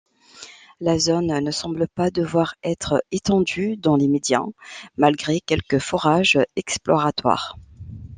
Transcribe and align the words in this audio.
La 0.79 0.97
zone 0.97 1.27
ne 1.27 1.51
semble 1.51 1.87
pas 1.87 2.09
devoir 2.09 2.55
être 2.63 3.03
étendue 3.11 3.77
dans 3.77 3.95
l'immédiat 3.97 4.43
malgré 4.97 5.41
quelques 5.41 5.77
forages 5.77 6.39
exploratoires. 6.55 7.55